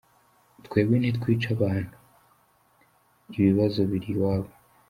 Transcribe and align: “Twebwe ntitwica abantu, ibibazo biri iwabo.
“Twebwe 0.65 0.95
ntitwica 0.99 1.47
abantu, 1.55 1.95
ibibazo 3.37 3.79
biri 3.89 4.07
iwabo. 4.15 4.51